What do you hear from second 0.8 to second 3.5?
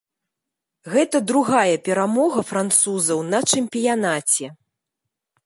Гэта другая перамога французаў на